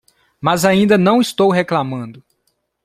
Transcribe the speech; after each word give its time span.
Mas 0.41 0.65
ainda 0.65 0.97
não 0.97 1.21
estou 1.21 1.51
reclamando. 1.51 2.23